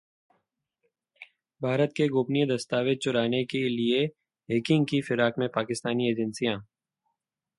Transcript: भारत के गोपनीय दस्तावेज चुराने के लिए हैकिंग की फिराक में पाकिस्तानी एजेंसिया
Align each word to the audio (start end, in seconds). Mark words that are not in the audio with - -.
भारत 1.61 1.93
के 1.97 2.07
गोपनीय 2.07 2.45
दस्तावेज 2.45 2.97
चुराने 3.03 3.43
के 3.45 3.67
लिए 3.69 4.03
हैकिंग 4.49 4.85
की 4.85 5.01
फिराक 5.01 5.39
में 5.39 5.47
पाकिस्तानी 5.55 6.09
एजेंसिया 6.11 6.57